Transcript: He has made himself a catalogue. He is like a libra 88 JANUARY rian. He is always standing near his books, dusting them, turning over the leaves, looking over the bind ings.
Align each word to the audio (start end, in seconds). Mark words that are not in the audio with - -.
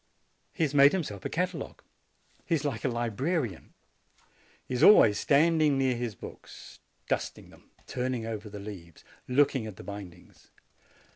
He 0.51 0.63
has 0.63 0.73
made 0.73 0.93
himself 0.93 1.25
a 1.25 1.29
catalogue. 1.29 1.83
He 2.47 2.55
is 2.55 2.65
like 2.65 2.83
a 2.83 2.87
libra 2.87 3.27
88 3.29 3.35
JANUARY 3.37 3.49
rian. 3.49 3.69
He 4.67 4.73
is 4.73 4.81
always 4.81 5.19
standing 5.19 5.77
near 5.77 5.95
his 5.95 6.15
books, 6.15 6.79
dusting 7.07 7.51
them, 7.51 7.69
turning 7.85 8.25
over 8.25 8.49
the 8.49 8.57
leaves, 8.57 9.03
looking 9.27 9.67
over 9.67 9.75
the 9.75 9.83
bind 9.83 10.15
ings. 10.15 10.49